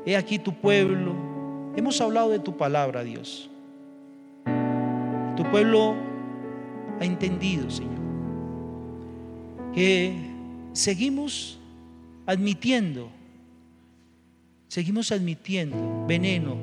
[0.05, 1.13] he aquí tu pueblo.
[1.75, 3.49] Hemos hablado de tu palabra, Dios.
[5.37, 5.95] Tu pueblo
[6.99, 7.99] ha entendido, Señor,
[9.73, 10.30] que
[10.73, 11.59] seguimos
[12.25, 13.09] admitiendo,
[14.67, 16.55] seguimos admitiendo veneno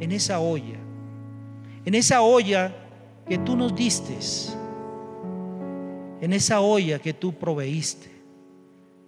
[0.00, 0.78] en esa olla,
[1.84, 2.74] en esa olla
[3.28, 4.16] que tú nos diste,
[6.20, 8.10] en esa olla que tú proveíste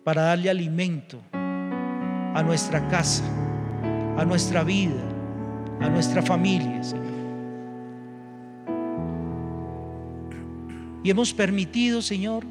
[0.03, 3.25] para darle alimento a nuestra casa,
[4.17, 5.03] a nuestra vida,
[5.81, 7.05] a nuestra familia, Señor.
[11.05, 12.45] Y hemos permitido, Señor,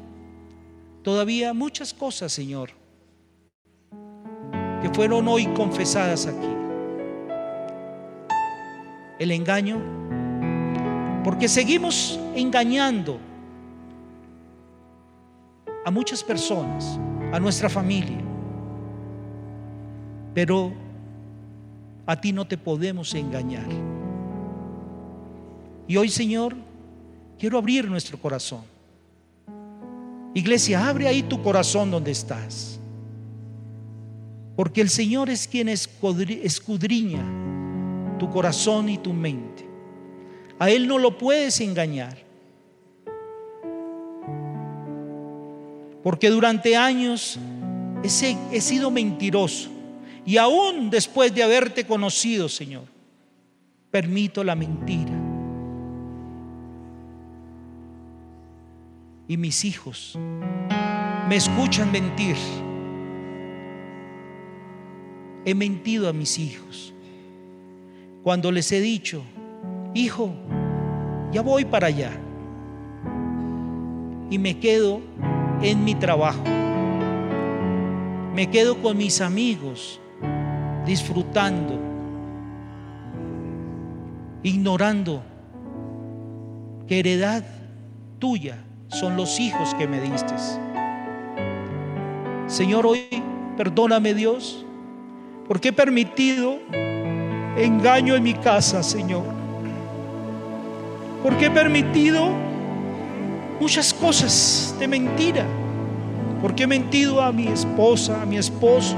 [1.04, 2.70] todavía muchas cosas, Señor,
[4.82, 6.48] que fueron hoy confesadas aquí.
[9.18, 9.80] El engaño,
[11.22, 13.20] porque seguimos engañando
[15.84, 16.98] a muchas personas,
[17.32, 18.18] a nuestra familia.
[20.32, 20.72] Pero
[22.06, 23.68] a ti no te podemos engañar.
[25.86, 26.56] Y hoy, Señor,
[27.38, 28.73] quiero abrir nuestro corazón.
[30.34, 32.80] Iglesia, abre ahí tu corazón donde estás.
[34.56, 37.24] Porque el Señor es quien escudriña
[38.18, 39.68] tu corazón y tu mente.
[40.58, 42.18] A Él no lo puedes engañar.
[46.02, 47.38] Porque durante años
[48.02, 49.70] he sido mentiroso.
[50.26, 52.84] Y aún después de haberte conocido, Señor,
[53.90, 55.23] permito la mentira.
[59.26, 60.18] Y mis hijos
[61.28, 62.36] me escuchan mentir.
[65.46, 66.92] He mentido a mis hijos.
[68.22, 69.22] Cuando les he dicho,
[69.94, 70.32] hijo,
[71.32, 72.12] ya voy para allá.
[74.30, 75.00] Y me quedo
[75.62, 76.42] en mi trabajo.
[78.34, 80.00] Me quedo con mis amigos
[80.84, 81.78] disfrutando,
[84.42, 85.22] ignorando
[86.86, 87.44] que heredad
[88.18, 90.34] tuya son los hijos que me diste.
[92.46, 93.00] Señor, hoy
[93.56, 94.64] perdóname Dios,
[95.48, 96.58] porque he permitido
[97.56, 99.24] engaño en mi casa, Señor.
[101.22, 102.30] Porque he permitido
[103.60, 105.46] muchas cosas de mentira.
[106.42, 108.96] Porque he mentido a mi esposa, a mi esposo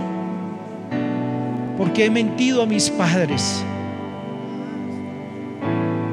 [1.77, 3.63] porque he mentido a mis padres.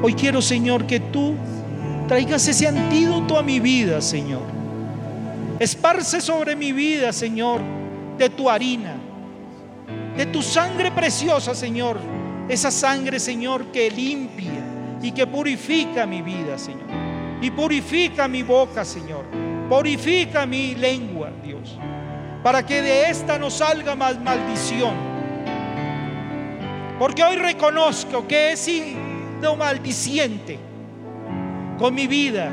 [0.02, 1.34] Hoy quiero, Señor, que tú
[2.08, 4.42] traigas ese antídoto a mi vida, Señor.
[5.58, 7.60] Esparce sobre mi vida, Señor,
[8.18, 8.94] de tu harina,
[10.16, 11.98] de tu sangre preciosa, Señor.
[12.48, 16.88] Esa sangre, Señor, que limpia y que purifica mi vida, Señor.
[17.40, 19.24] Y purifica mi boca, Señor.
[19.68, 21.78] Purifica mi lengua, Dios.
[22.42, 25.14] Para que de esta no salga más maldición
[26.98, 30.58] porque hoy reconozco que he sido maldiciente
[31.78, 32.50] con mi vida,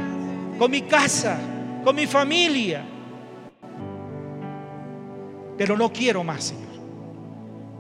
[0.58, 1.38] con mi casa,
[1.84, 2.84] con mi familia.
[5.58, 6.72] Pero no quiero más, Señor.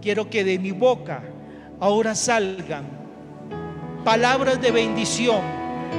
[0.01, 1.21] Quiero que de mi boca
[1.79, 2.85] ahora salgan
[4.03, 5.41] palabras de bendición,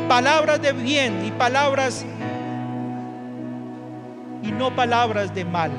[0.09, 2.05] palabras de bien y palabras
[4.43, 5.71] y no palabras de mal.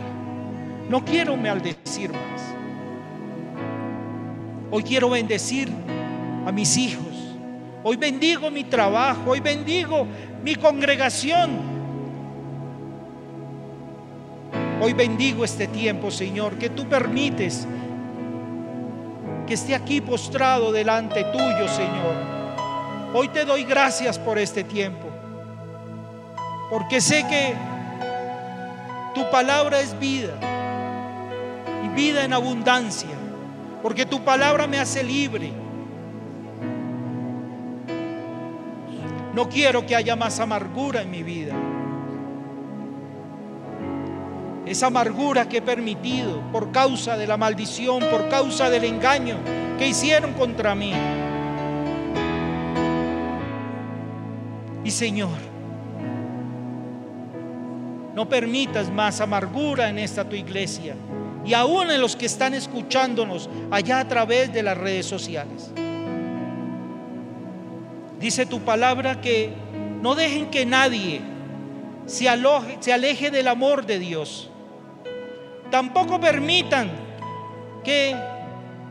[0.89, 2.41] No quiero maldecir más.
[4.71, 5.69] Hoy quiero bendecir
[6.45, 7.02] a mis hijos.
[7.83, 9.31] Hoy bendigo mi trabajo.
[9.31, 10.07] Hoy bendigo
[10.43, 11.73] mi congregación.
[14.81, 17.67] Hoy bendigo este tiempo, Señor, que tú permites
[19.47, 22.15] que esté aquí postrado delante tuyo, Señor.
[23.13, 25.07] Hoy te doy gracias por este tiempo.
[26.69, 27.53] Porque sé que
[29.13, 30.33] Tu palabra es vida
[31.83, 33.15] y vida en abundancia,
[33.83, 35.62] porque tu palabra me hace libre.
[39.33, 41.55] No quiero que haya más amargura en mi vida.
[44.65, 49.37] Esa amargura que he permitido por causa de la maldición, por causa del engaño
[49.77, 50.93] que hicieron contra mí.
[54.83, 55.37] Y Señor,
[58.13, 60.95] no permitas más amargura en esta tu iglesia
[61.45, 65.71] y aún en los que están escuchándonos allá a través de las redes sociales.
[68.23, 69.51] Dice tu palabra que
[70.01, 71.19] no dejen que nadie
[72.05, 72.25] se,
[72.79, 74.49] se aleje del amor de Dios.
[75.69, 76.89] Tampoco permitan
[77.83, 78.15] que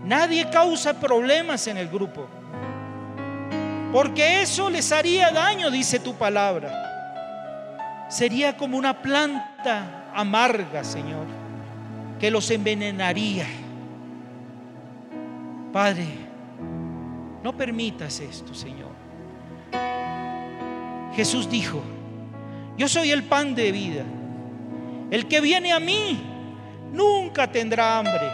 [0.04, 2.26] nadie cause problemas en el grupo.
[3.90, 8.06] Porque eso les haría daño, dice tu palabra.
[8.10, 11.24] Sería como una planta amarga, Señor,
[12.20, 13.46] que los envenenaría.
[15.72, 16.04] Padre,
[17.42, 18.81] no permitas esto, Señor.
[21.14, 21.82] Jesús dijo,
[22.76, 24.04] yo soy el pan de vida.
[25.10, 26.18] El que viene a mí
[26.92, 28.30] nunca tendrá hambre.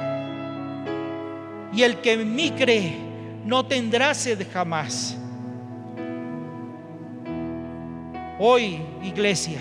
[1.73, 2.97] Y el que en mí cree
[3.45, 5.17] no tendrá sed jamás.
[8.39, 9.59] Hoy, iglesia,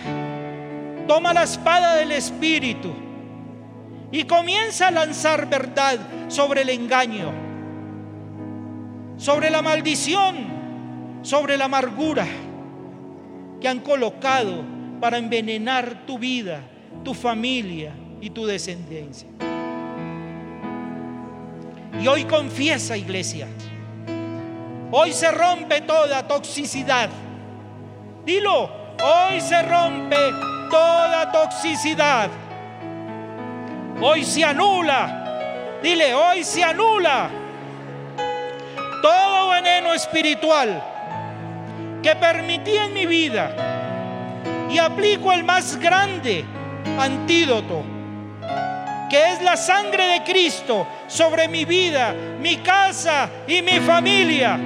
[1.07, 2.93] toma la espada del Espíritu
[4.11, 7.31] y comienza a lanzar verdad sobre el engaño,
[9.17, 10.35] sobre la maldición,
[11.23, 12.27] sobre la amargura
[13.59, 14.63] que han colocado
[14.99, 16.61] para envenenar tu vida,
[17.03, 19.27] tu familia y tu descendencia.
[22.01, 23.47] Y hoy confiesa, iglesia,
[24.91, 27.09] hoy se rompe toda toxicidad.
[28.25, 28.69] Dilo,
[29.03, 30.17] hoy se rompe
[30.69, 32.29] toda toxicidad.
[33.99, 37.31] Hoy se anula, dile, hoy se anula
[39.01, 40.83] todo veneno espiritual
[42.07, 43.51] que permití en mi vida
[44.69, 46.45] y aplico el más grande
[46.97, 47.83] antídoto,
[49.09, 54.57] que es la sangre de Cristo sobre mi vida, mi casa y mi familia.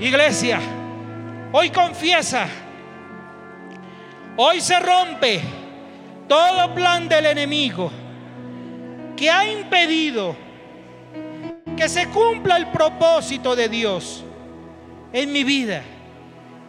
[0.00, 0.58] Iglesia,
[1.52, 2.48] hoy confiesa,
[4.36, 5.40] hoy se rompe
[6.26, 8.05] todo plan del enemigo
[9.16, 10.36] que ha impedido
[11.76, 14.24] que se cumpla el propósito de Dios
[15.12, 15.82] en mi vida,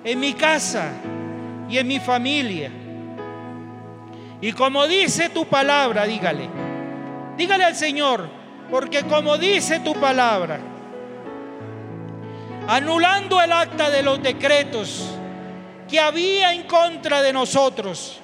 [0.03, 0.91] en mi casa
[1.69, 2.71] y en mi familia.
[4.41, 6.49] Y como dice tu palabra, dígale,
[7.37, 8.29] dígale al Señor,
[8.69, 10.59] porque como dice tu palabra,
[12.67, 15.09] anulando el acta de los decretos
[15.89, 18.19] que había en contra de nosotros,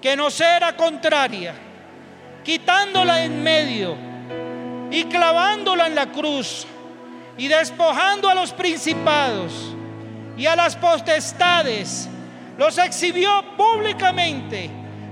[0.00, 1.54] que nos era contraria,
[2.44, 3.96] quitándola en medio
[4.90, 6.66] y clavándola en la cruz
[7.36, 9.74] y despojando a los principados
[10.36, 12.08] y a las potestades,
[12.58, 14.70] los exhibió públicamente,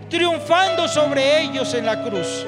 [0.08, 2.46] triunfando sobre ellos en la cruz.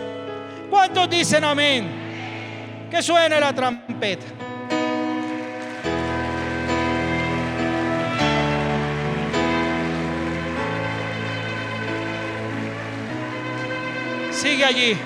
[0.71, 2.89] ¿Cuántos dicen amén?
[2.91, 4.42] Que suene la trompeta.
[14.43, 14.97] Sigue allí.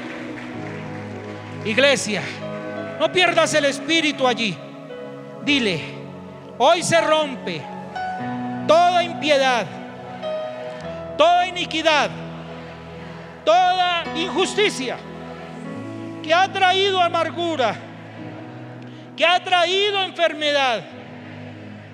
[1.66, 2.22] Iglesia,
[2.99, 4.57] no pierdas el espíritu allí.
[5.44, 5.79] Dile,
[6.57, 7.61] hoy se rompe
[8.66, 9.66] toda impiedad,
[11.18, 12.09] toda iniquidad,
[13.44, 14.96] toda injusticia
[16.22, 17.77] que ha traído amargura,
[19.14, 20.83] que ha traído enfermedad.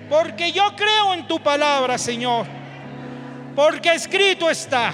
[0.08, 2.46] Porque yo creo en tu palabra, Señor.
[3.56, 4.92] Porque escrito está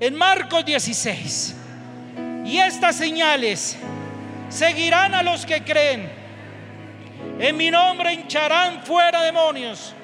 [0.00, 1.56] en Marcos 16.
[2.46, 3.76] Y estas señales
[4.48, 6.10] seguirán a los que creen.
[7.38, 9.94] En mi nombre hincharán fuera demonios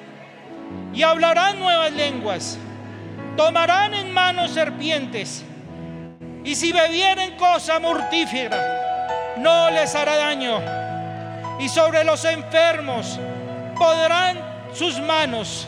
[0.93, 2.57] y hablarán nuevas lenguas.
[3.35, 5.43] Tomarán en manos serpientes
[6.43, 10.61] y si bebieren cosa mortífera, no les hará daño.
[11.59, 13.19] Y sobre los enfermos
[13.77, 14.39] podrán
[14.73, 15.67] sus manos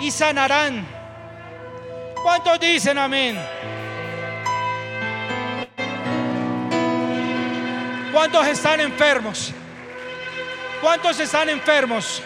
[0.00, 0.95] y sanarán
[2.26, 3.38] ¿Cuántos dicen amén?
[8.12, 9.52] ¿Cuántos están enfermos?
[10.80, 12.20] ¿Cuántos están enfermos?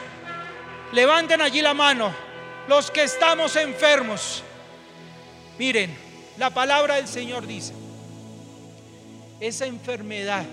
[0.92, 2.14] Levanten allí la mano.
[2.66, 4.42] Los que estamos enfermos.
[5.58, 5.94] Miren,
[6.38, 7.74] la palabra del Señor dice,
[9.38, 10.46] esa enfermedad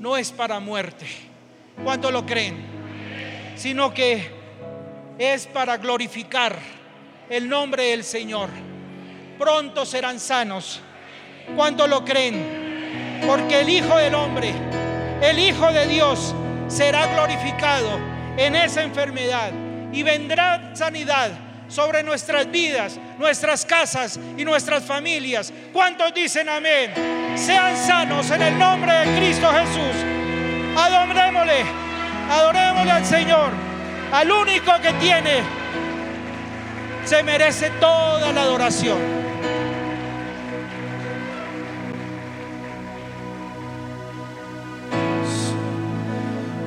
[0.00, 1.06] no es para muerte,
[1.84, 2.66] ¿Cuánto lo creen?
[3.54, 4.28] Sino que
[5.16, 6.58] es para glorificar
[7.30, 8.48] el nombre del Señor.
[9.38, 10.80] Pronto serán sanos.
[11.54, 13.22] ¿Cuánto lo creen?
[13.26, 14.52] Porque el Hijo del Hombre,
[15.22, 16.34] el Hijo de Dios,
[16.68, 17.98] será glorificado
[18.36, 19.50] en esa enfermedad
[19.92, 21.30] y vendrá sanidad
[21.68, 25.52] sobre nuestras vidas, nuestras casas y nuestras familias.
[25.72, 26.92] ¿Cuántos dicen amén?
[27.36, 30.04] Sean sanos en el nombre de Cristo Jesús.
[30.76, 31.64] Adorémosle,
[32.30, 33.50] adorémosle al Señor,
[34.12, 35.42] al único que tiene,
[37.08, 38.98] se merece toda la adoración.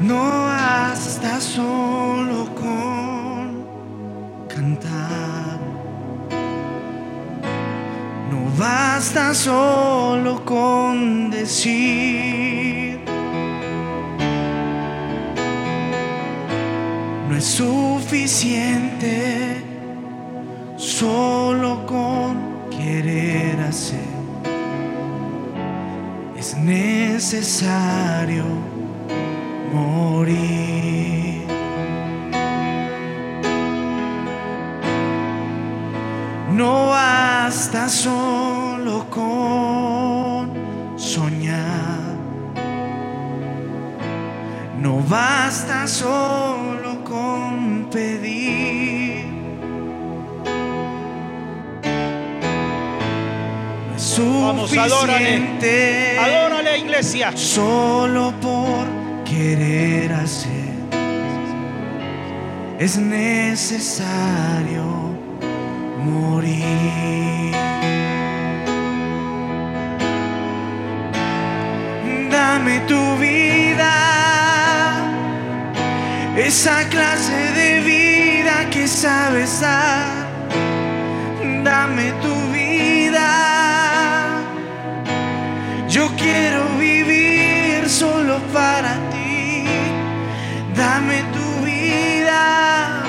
[0.01, 3.67] No basta solo con
[4.47, 5.59] cantar.
[8.31, 12.99] No basta solo con decir.
[17.29, 19.60] No es suficiente
[21.01, 24.13] solo con querer hacer.
[26.37, 28.43] Es necesario
[29.73, 31.47] morir.
[36.53, 40.51] No basta solo con
[40.97, 42.15] soñar.
[44.79, 48.50] No basta solo con pedir.
[54.21, 56.17] Vamos, adórale.
[56.19, 57.31] Adórale, iglesia.
[57.35, 58.85] Solo por
[59.25, 60.71] querer hacer.
[62.79, 64.83] Es necesario
[66.03, 67.55] morir.
[72.31, 73.93] Dame tu vida,
[76.35, 80.27] esa clase de vida que sabes dar.
[81.63, 82.40] Dame tu
[85.91, 89.21] Yo quiero vivir solo para ti
[90.81, 93.03] dame tu vida,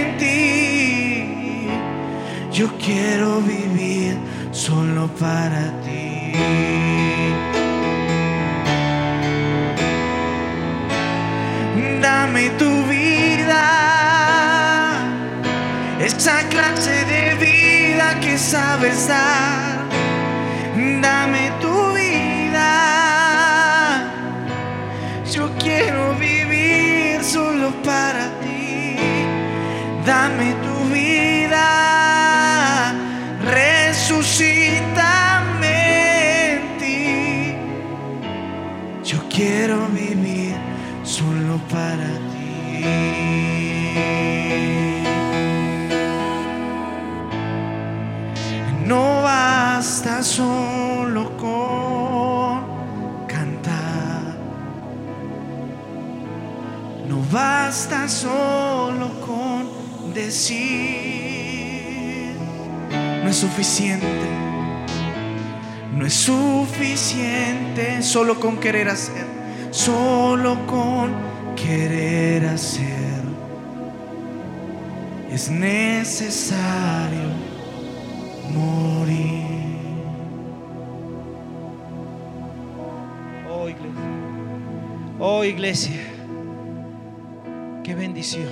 [0.00, 1.68] en ti.
[2.52, 4.16] Yo quiero vivir
[4.52, 6.91] solo para ti.
[18.42, 19.51] Sabes dar.
[48.92, 51.32] No basta solo
[57.32, 60.66] basta solo con decir,
[63.24, 64.28] no es suficiente,
[65.94, 69.24] no es suficiente solo con querer hacer,
[69.70, 71.14] solo con
[71.56, 73.22] querer hacer.
[75.30, 77.51] Es necesario
[78.54, 79.42] morir.
[83.50, 84.02] Oh iglesia,
[85.18, 86.00] oh iglesia.
[87.84, 88.48] Qué bendición.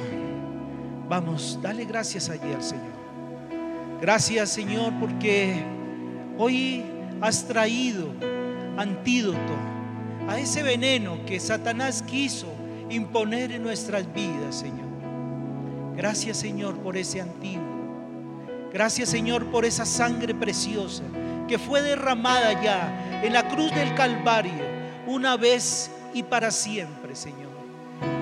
[1.08, 3.00] Vamos, dale gracias allí al Señor.
[4.00, 5.62] Gracias Señor porque
[6.38, 6.84] hoy
[7.20, 8.08] has traído
[8.76, 9.38] antídoto
[10.28, 12.46] a ese veneno que Satanás quiso
[12.88, 14.88] imponer en nuestras vidas, Señor.
[15.96, 17.79] Gracias Señor por ese antídoto.
[18.72, 21.02] Gracias Señor por esa sangre preciosa
[21.48, 24.64] que fue derramada ya en la cruz del Calvario
[25.06, 27.50] una vez y para siempre, Señor.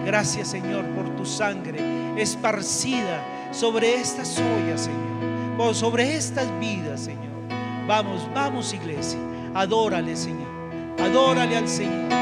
[0.04, 1.80] Gracias Señor por tu sangre
[2.16, 3.22] esparcida
[3.52, 5.74] sobre estas ollas, Señor.
[5.74, 7.32] Sobre estas vidas, Señor.
[7.86, 9.18] Vamos, vamos iglesia.
[9.54, 10.46] Adórale, Señor.
[11.00, 12.12] Adórale al Señor.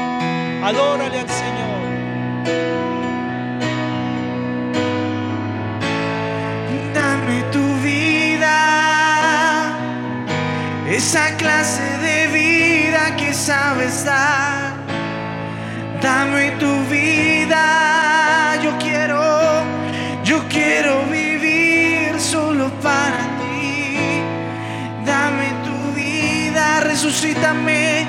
[0.63, 2.96] Adórale al Señor.
[11.07, 14.73] Esa clase de vida que sabes dar.
[16.01, 17.63] Dame tu vida,
[18.61, 19.23] yo quiero,
[20.25, 23.97] yo quiero vivir solo para ti.
[25.05, 28.05] Dame tu vida, resucítame,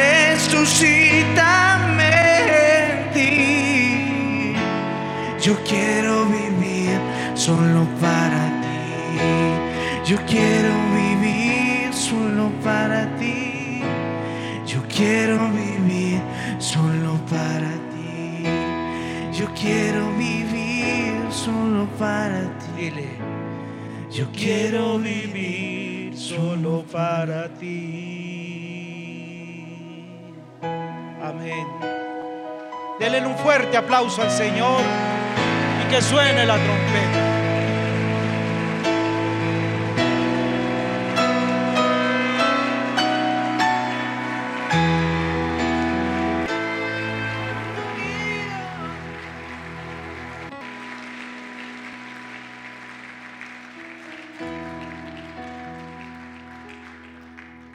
[0.00, 1.30] resucítame
[2.74, 4.56] en ti.
[5.40, 6.09] Yo quiero
[15.00, 16.20] quiero vivir
[16.58, 18.44] solo para ti.
[19.32, 22.66] Yo quiero vivir solo para ti.
[22.76, 23.08] Dile,
[24.10, 27.70] Yo quiero vivir solo para ti.
[31.22, 31.66] Amén.
[32.98, 34.82] Denle un fuerte aplauso al Señor
[35.82, 37.29] y que suene la trompeta.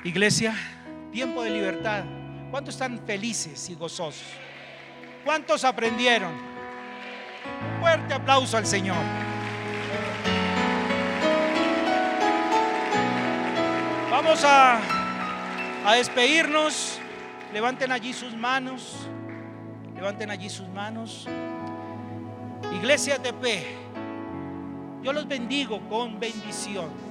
[0.05, 0.55] Iglesia,
[1.11, 2.03] tiempo de libertad.
[2.51, 4.21] ¿Cuántos están felices y gozosos?
[5.23, 6.31] ¿Cuántos aprendieron?
[7.79, 9.03] Fuerte aplauso al Señor.
[14.11, 14.79] Vamos a,
[15.83, 16.99] a despedirnos.
[17.51, 19.07] Levanten allí sus manos.
[19.95, 21.27] Levanten allí sus manos.
[22.71, 23.65] Iglesia TP,
[25.01, 27.04] yo los bendigo con bendición.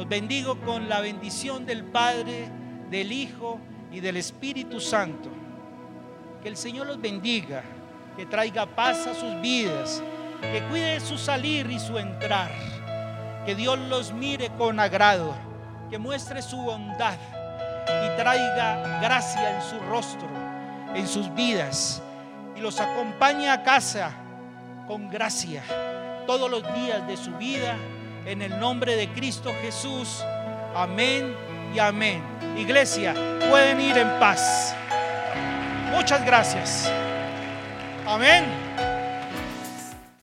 [0.00, 2.48] Los bendigo con la bendición del Padre,
[2.88, 3.60] del Hijo
[3.92, 5.28] y del Espíritu Santo.
[6.42, 7.62] Que el Señor los bendiga,
[8.16, 10.02] que traiga paz a sus vidas,
[10.40, 12.50] que cuide su salir y su entrar.
[13.44, 15.34] Que Dios los mire con agrado,
[15.90, 17.18] que muestre su bondad
[17.84, 20.30] y traiga gracia en su rostro,
[20.94, 22.02] en sus vidas.
[22.56, 24.12] Y los acompañe a casa
[24.86, 25.62] con gracia
[26.26, 27.76] todos los días de su vida
[28.26, 30.24] en el nombre de Cristo Jesús.
[30.74, 31.34] Amén
[31.74, 32.22] y amén.
[32.56, 33.14] Iglesia,
[33.48, 34.74] pueden ir en paz.
[35.92, 36.90] Muchas gracias.
[38.06, 38.69] Amén.